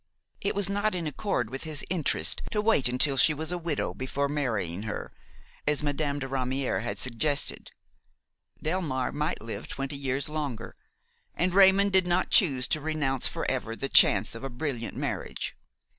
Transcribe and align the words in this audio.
It 0.41 0.55
was 0.55 0.67
not 0.67 0.95
in 0.95 1.05
accord 1.05 1.51
with 1.51 1.63
his 1.63 1.85
interest 1.87 2.41
to 2.49 2.59
wait 2.59 2.87
until 2.87 3.17
she 3.17 3.35
was 3.35 3.51
a 3.51 3.57
widow 3.59 3.93
before 3.93 4.27
marrying 4.27 4.81
her, 4.81 5.13
as 5.67 5.83
Madame 5.83 6.17
de 6.17 6.27
Ramière 6.27 6.81
had 6.81 6.97
suggested. 6.97 7.69
Delmare 8.63 9.13
might 9.13 9.43
live 9.43 9.67
twenty 9.67 9.95
years 9.95 10.27
longer, 10.27 10.75
and 11.35 11.53
Raymon 11.53 11.89
did 11.89 12.07
not 12.07 12.31
choose 12.31 12.67
to 12.69 12.81
renounce 12.81 13.27
forever 13.27 13.75
the 13.75 13.89
chance 13.89 14.33
of 14.33 14.43
a 14.43 14.49
brilliant 14.49 14.97
marriage. 14.97 15.55